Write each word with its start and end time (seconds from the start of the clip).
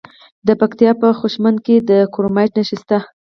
د 0.47 0.49
پکتیکا 0.61 0.93
په 1.01 1.07
خوشامند 1.19 1.57
کې 1.65 1.75
د 1.89 1.91
کرومایټ 2.13 2.51
نښې 2.57 2.75
شته. 2.81 2.97